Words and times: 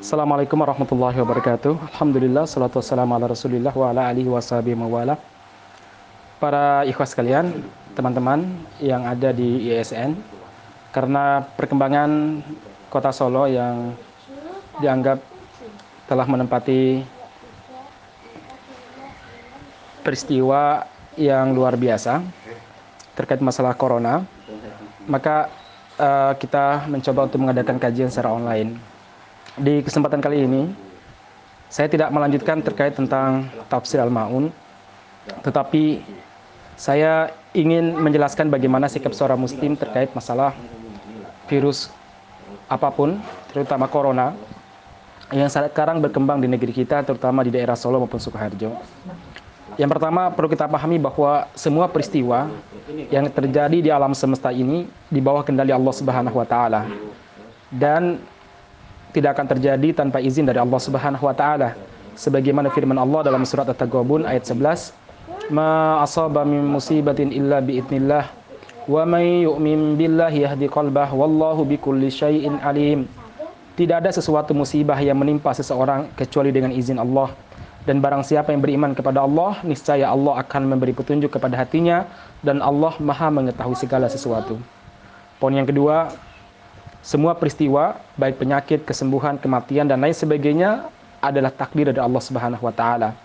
Assalamualaikum 0.00 0.56
warahmatullahi 0.56 1.20
wabarakatuh. 1.20 1.76
Alhamdulillah, 1.92 2.48
salatu 2.48 2.80
wassalamu 2.80 3.20
ala 3.20 3.36
rasulillah 3.36 3.68
wa 3.68 3.92
ala 3.92 4.08
alihi 4.08 4.32
washabihi 4.32 4.72
mawala. 4.72 5.20
Para 6.40 6.88
ikhwas 6.88 7.12
sekalian, 7.12 7.60
teman-teman 7.92 8.48
yang 8.80 9.04
ada 9.04 9.28
di 9.28 9.68
ISN, 9.68 10.16
karena 10.96 11.44
perkembangan 11.52 12.40
kota 12.88 13.12
Solo 13.12 13.44
yang 13.44 13.92
dianggap 14.80 15.20
telah 16.08 16.24
menempati 16.24 17.04
peristiwa 20.00 20.88
yang 21.20 21.52
luar 21.52 21.76
biasa 21.76 22.24
terkait 23.20 23.44
masalah 23.44 23.76
corona, 23.76 24.24
maka 25.04 25.52
uh, 26.00 26.32
kita 26.40 26.88
mencoba 26.88 27.28
untuk 27.28 27.44
mengadakan 27.44 27.76
kajian 27.76 28.08
secara 28.08 28.32
online. 28.32 28.89
Di 29.60 29.84
kesempatan 29.84 30.24
kali 30.24 30.48
ini, 30.48 30.72
saya 31.68 31.84
tidak 31.84 32.08
melanjutkan 32.08 32.64
terkait 32.64 32.96
tentang 32.96 33.44
tafsir 33.68 34.00
Al-Ma'un, 34.00 34.48
tetapi 35.44 36.00
saya 36.80 37.28
ingin 37.52 37.92
menjelaskan 37.92 38.48
bagaimana 38.48 38.88
sikap 38.88 39.12
seorang 39.12 39.36
muslim 39.36 39.76
terkait 39.76 40.08
masalah 40.16 40.56
virus 41.44 41.92
apa 42.72 42.88
pun, 42.88 43.20
terutama 43.52 43.84
corona, 43.84 44.32
yang 45.28 45.52
sekarang 45.52 46.00
berkembang 46.00 46.40
di 46.40 46.48
negeri 46.48 46.72
kita, 46.72 47.04
terutama 47.04 47.44
di 47.44 47.52
daerah 47.52 47.76
Solo 47.76 48.00
maupun 48.00 48.16
Sukoharjo. 48.16 48.80
Yang 49.76 49.90
pertama 49.92 50.32
perlu 50.32 50.48
kita 50.48 50.72
pahami 50.72 50.96
bahwa 50.96 51.52
semua 51.52 51.84
peristiwa 51.84 52.48
yang 53.12 53.28
terjadi 53.28 53.78
di 53.84 53.90
alam 53.92 54.16
semesta 54.16 54.48
ini 54.56 54.88
di 55.12 55.20
bawah 55.20 55.44
kendali 55.44 55.68
Allah 55.68 55.92
Subhanahu 55.92 56.40
wa 56.40 56.48
taala. 56.48 56.88
Dan 57.68 58.24
tidak 59.10 59.38
akan 59.38 59.46
terjadi 59.56 59.88
tanpa 59.94 60.22
izin 60.22 60.46
dari 60.46 60.62
Allah 60.62 60.80
Subhanahu 60.80 61.26
wa 61.26 61.34
taala. 61.34 61.74
Sebagaimana 62.14 62.70
firman 62.70 62.98
Allah 62.98 63.26
dalam 63.26 63.42
surat 63.46 63.66
At-Taghabun 63.66 64.28
ayat 64.28 64.46
11, 64.46 64.94
"Ma 65.50 66.02
asaba 66.04 66.46
min 66.46 66.62
musibatin 66.62 67.34
illa 67.34 67.58
biidznillah 67.58 68.28
wa 68.90 69.02
may 69.06 69.46
yu'min 69.46 69.98
billahi 69.98 70.46
yahdi 70.46 70.66
qalbah 70.70 71.10
wallahu 71.10 71.66
bikulli 71.66 72.12
syai'in 72.12 72.62
alim." 72.62 73.08
Tidak 73.78 73.96
ada 74.04 74.12
sesuatu 74.12 74.52
musibah 74.52 74.98
yang 75.00 75.16
menimpa 75.16 75.56
seseorang 75.56 76.12
kecuali 76.12 76.52
dengan 76.52 76.68
izin 76.74 77.00
Allah. 77.00 77.32
Dan 77.88 78.04
barang 78.04 78.20
siapa 78.20 78.52
yang 78.52 78.60
beriman 78.60 78.92
kepada 78.92 79.24
Allah, 79.24 79.56
niscaya 79.64 80.12
Allah 80.12 80.44
akan 80.44 80.76
memberi 80.76 80.92
petunjuk 80.92 81.32
kepada 81.32 81.56
hatinya 81.56 82.04
dan 82.44 82.60
Allah 82.60 82.92
Maha 83.00 83.32
mengetahui 83.32 83.72
segala 83.72 84.04
sesuatu. 84.12 84.60
Poin 85.40 85.56
yang 85.56 85.64
kedua, 85.64 86.12
semua 87.00 87.32
peristiwa, 87.32 87.96
baik 88.20 88.36
penyakit, 88.36 88.84
kesembuhan, 88.84 89.40
kematian 89.40 89.88
dan 89.88 90.04
lain 90.04 90.12
sebagainya 90.12 90.92
adalah 91.24 91.48
takdir 91.48 91.88
dari 91.88 92.00
Allah 92.00 92.20
Subhanahu 92.20 92.60
wa 92.60 92.72
taala. 92.72 93.16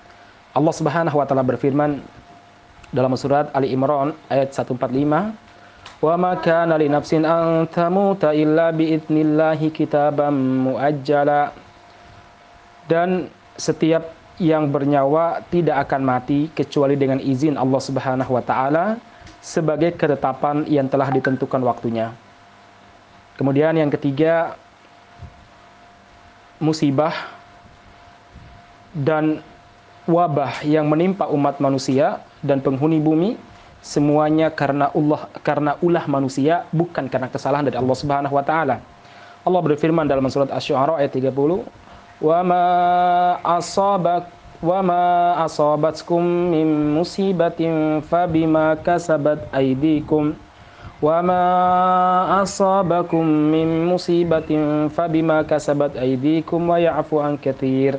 Allah 0.56 0.74
Subhanahu 0.76 1.20
wa 1.20 1.26
taala 1.28 1.44
berfirman 1.44 2.00
dalam 2.96 3.12
surat 3.20 3.52
Ali 3.52 3.76
Imran 3.76 4.16
ayat 4.32 4.56
145, 4.56 5.36
"Wa 6.00 6.16
ma 6.16 6.40
kana 6.40 6.80
li 6.80 6.88
nafsin 6.88 7.28
an 7.28 7.68
tamuta 7.68 8.32
illa 8.32 8.72
bi 8.72 8.96
idnillahi 8.96 9.68
kitaban 9.76 10.32
muajjala." 10.72 11.52
Dan 12.88 13.28
setiap 13.60 14.16
yang 14.40 14.72
bernyawa 14.72 15.44
tidak 15.52 15.88
akan 15.88 16.02
mati 16.04 16.48
kecuali 16.56 16.96
dengan 16.96 17.20
izin 17.20 17.60
Allah 17.60 17.82
Subhanahu 17.84 18.40
wa 18.40 18.44
taala 18.44 18.86
sebagai 19.44 20.00
ketetapan 20.00 20.64
yang 20.72 20.88
telah 20.88 21.12
ditentukan 21.12 21.60
waktunya. 21.60 22.16
Kemudian 23.36 23.76
yang 23.76 23.92
ketiga 23.92 24.56
musibah 26.60 27.12
dan 28.96 29.44
wabah 30.08 30.64
yang 30.64 30.88
menimpa 30.88 31.28
umat 31.28 31.60
manusia 31.60 32.24
dan 32.40 32.64
penghuni 32.64 33.04
bumi 33.04 33.36
semuanya 33.84 34.50
karena 34.50 34.90
Allah 34.96 35.28
karena 35.44 35.72
ulah 35.84 36.08
manusia 36.08 36.64
bukan 36.72 37.12
karena 37.12 37.28
kesalahan 37.28 37.68
dari 37.68 37.78
Allah 37.78 37.98
Subhanahu 37.98 38.34
wa 38.34 38.46
taala. 38.46 38.80
Allah 39.46 39.62
berfirman 39.62 40.10
dalam 40.10 40.26
surat 40.26 40.50
Asy-Syu'ara 40.50 40.98
ayat 40.98 41.14
30, 41.14 41.62
"Wa 42.18 42.42
ma 42.42 42.64
asabak 43.46 44.32
wa 44.64 44.80
ma 44.82 45.04
asabatkum 45.46 46.50
min 46.50 46.98
musibatin 46.98 48.02
fabima 48.02 48.74
kasabat 48.82 49.46
aydikum." 49.54 50.34
وما 51.01 51.45
أصابكم 52.45 53.25
من 53.25 53.89
مصيبة 53.89 54.51
فبما 54.93 55.39
كسبت 55.49 55.97
أيديكم 55.97 56.61
ويعفو 56.61 57.17
عن 57.21 57.35
كثير 57.41 57.97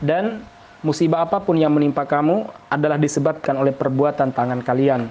dan 0.00 0.40
musibah 0.80 1.28
apapun 1.28 1.60
yang 1.60 1.74
menimpa 1.74 2.08
kamu 2.08 2.48
adalah 2.72 2.96
disebabkan 2.96 3.52
oleh 3.58 3.74
perbuatan 3.74 4.32
tangan 4.32 4.64
kalian 4.64 5.10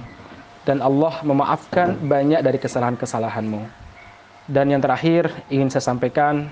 dan 0.66 0.82
Allah 0.82 1.22
memaafkan 1.22 1.94
banyak 2.00 2.42
dari 2.42 2.58
kesalahan-kesalahanmu 2.58 3.62
dan 4.50 4.66
yang 4.72 4.82
terakhir 4.82 5.30
ingin 5.52 5.70
saya 5.70 5.94
sampaikan 5.94 6.50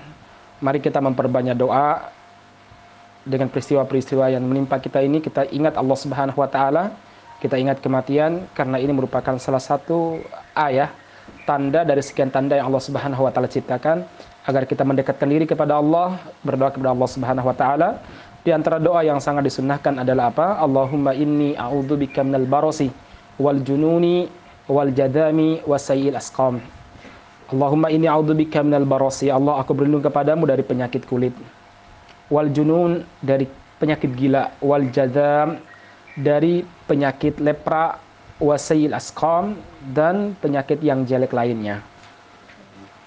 mari 0.62 0.78
kita 0.78 1.02
memperbanyak 1.02 1.58
doa 1.58 2.14
dengan 3.26 3.50
peristiwa-peristiwa 3.50 4.30
yang 4.30 4.44
menimpa 4.46 4.78
kita 4.78 5.02
ini 5.02 5.18
kita 5.18 5.50
ingat 5.50 5.74
Allah 5.74 5.98
Subhanahu 5.98 6.38
wa 6.38 6.46
taala 6.46 6.94
kita 7.39 7.55
ingat 7.57 7.79
kematian 7.79 8.45
karena 8.53 8.77
ini 8.77 8.91
merupakan 8.93 9.35
salah 9.39 9.61
satu 9.61 10.21
ayah 10.57 10.91
tanda 11.43 11.83
dari 11.83 12.03
sekian 12.03 12.31
tanda 12.31 12.55
yang 12.55 12.71
Allah 12.71 12.83
Subhanahu 12.83 13.27
wa 13.27 13.31
taala 13.31 13.49
ciptakan 13.51 14.03
agar 14.43 14.63
kita 14.67 14.83
mendekatkan 14.83 15.27
diri 15.27 15.47
kepada 15.47 15.79
Allah, 15.79 16.19
berdoa 16.43 16.71
kepada 16.71 16.91
Allah 16.91 17.09
Subhanahu 17.09 17.47
wa 17.47 17.55
taala. 17.55 17.89
Di 18.43 18.51
antara 18.51 18.75
doa 18.75 18.99
yang 19.07 19.23
sangat 19.23 19.47
disunnahkan 19.47 20.03
adalah 20.03 20.27
apa? 20.27 20.59
Allahumma 20.59 21.15
inni 21.15 21.55
a'udzubika 21.55 22.27
minal 22.27 22.43
barasi 22.43 22.91
wal 23.39 23.63
jununi 23.63 24.27
wal 24.67 24.91
jadami 24.91 25.63
wasayil 25.63 26.19
asqam. 26.19 26.59
Allahumma 27.47 27.87
inni 27.87 28.03
a'udzubika 28.03 28.59
minal 28.59 28.83
barasi. 28.83 29.31
Allah 29.31 29.63
aku 29.63 29.71
berlindung 29.71 30.03
kepadamu 30.03 30.43
dari 30.43 30.59
penyakit 30.59 31.07
kulit. 31.07 31.31
Wal 32.27 32.51
junun 32.51 33.07
dari 33.23 33.47
penyakit 33.79 34.11
gila, 34.11 34.51
wal 34.59 34.91
jadam 34.91 35.63
dari 36.19 36.61
penyakit 36.85 37.41
lepra, 37.41 37.97
wasayil 38.37 38.93
asqam, 38.93 39.57
dan 39.93 40.37
penyakit 40.41 40.81
yang 40.85 41.05
jelek 41.07 41.33
lainnya. 41.33 41.81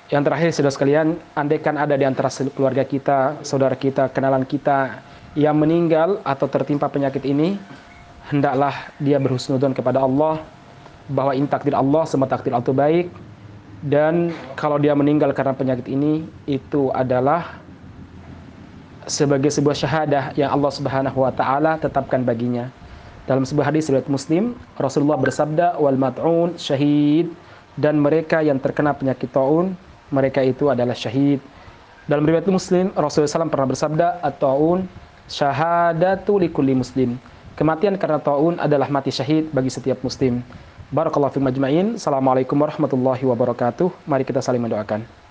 Yang 0.07 0.23
terakhir, 0.31 0.49
saudara 0.55 0.75
sekalian, 0.75 1.09
andaikan 1.35 1.75
ada 1.75 1.99
di 1.99 2.07
antara 2.07 2.31
keluarga 2.55 2.87
kita, 2.87 3.43
saudara 3.43 3.75
kita, 3.75 4.07
kenalan 4.15 4.47
kita 4.47 5.03
yang 5.35 5.59
meninggal 5.59 6.23
atau 6.23 6.47
tertimpa 6.47 6.87
penyakit 6.87 7.27
ini, 7.27 7.59
hendaklah 8.31 8.91
dia 9.03 9.19
berhusnudon 9.19 9.75
kepada 9.75 10.03
Allah, 10.03 10.43
bahwa 11.11 11.35
ini 11.35 11.47
takdir 11.51 11.75
Allah, 11.75 12.07
semua 12.07 12.31
takdir 12.31 12.55
Allah 12.55 12.67
itu 12.67 12.75
baik, 12.75 13.07
dan 13.83 14.31
kalau 14.55 14.79
dia 14.79 14.95
meninggal 14.95 15.31
karena 15.35 15.55
penyakit 15.55 15.87
ini, 15.91 16.27
itu 16.47 16.91
adalah 16.95 17.59
sebagai 19.07 19.55
sebuah 19.55 19.75
syahadah 19.79 20.25
yang 20.35 20.51
Allah 20.51 20.71
Subhanahu 20.75 21.23
wa 21.23 21.31
taala 21.31 21.79
tetapkan 21.79 22.27
baginya. 22.27 22.71
Dalam 23.27 23.43
sebuah 23.43 23.75
hadis 23.75 23.91
riwayat 23.91 24.07
Muslim, 24.07 24.55
Rasulullah 24.79 25.19
bersabda, 25.19 25.83
"Wal 25.83 25.99
mat'un 25.99 26.55
syahid." 26.55 27.35
Dan 27.75 27.99
mereka 27.99 28.41
yang 28.41 28.57
terkena 28.63 28.95
penyakit 28.95 29.29
taun, 29.35 29.75
mereka 30.09 30.41
itu 30.41 30.71
adalah 30.71 30.95
syahid. 30.95 31.43
Dalam 32.07 32.23
riwayat 32.23 32.47
Muslim, 32.47 32.95
Rasulullah 32.95 33.43
SAW 33.43 33.51
pernah 33.51 33.69
bersabda, 33.69 34.07
"At-taun 34.23 34.87
syahadatu 35.27 36.39
likulli 36.39 36.79
muslim." 36.79 37.19
Kematian 37.59 37.99
karena 37.99 38.23
taun 38.23 38.63
adalah 38.63 38.87
mati 38.93 39.11
syahid 39.11 39.51
bagi 39.51 39.75
setiap 39.75 39.99
muslim. 40.07 40.45
Barakallahu 40.95 41.35
fi 41.35 41.41
majma'in. 41.43 41.99
Assalamualaikum 41.99 42.55
warahmatullahi 42.55 43.27
wabarakatuh. 43.27 44.07
Mari 44.07 44.23
kita 44.23 44.39
saling 44.39 44.63
mendoakan. 44.63 45.17